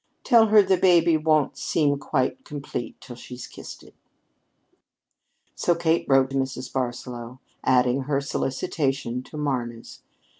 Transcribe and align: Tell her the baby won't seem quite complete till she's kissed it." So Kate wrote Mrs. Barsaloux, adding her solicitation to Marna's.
Tell 0.23 0.47
her 0.47 0.63
the 0.63 0.77
baby 0.77 1.15
won't 1.15 1.59
seem 1.59 1.99
quite 1.99 2.43
complete 2.43 2.99
till 2.99 3.15
she's 3.15 3.45
kissed 3.45 3.83
it." 3.83 3.93
So 5.53 5.75
Kate 5.75 6.07
wrote 6.09 6.31
Mrs. 6.31 6.73
Barsaloux, 6.73 7.37
adding 7.63 8.01
her 8.05 8.19
solicitation 8.19 9.21
to 9.21 9.37
Marna's. 9.37 10.01